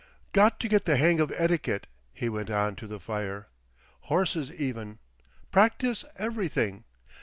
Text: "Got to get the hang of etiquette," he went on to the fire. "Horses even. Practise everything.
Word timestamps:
"Got 0.33 0.59
to 0.61 0.67
get 0.67 0.85
the 0.85 0.97
hang 0.97 1.19
of 1.19 1.31
etiquette," 1.35 1.85
he 2.11 2.27
went 2.27 2.49
on 2.49 2.75
to 2.77 2.87
the 2.87 2.99
fire. 2.99 3.49
"Horses 3.99 4.51
even. 4.51 4.97
Practise 5.51 6.05
everything. 6.15 6.85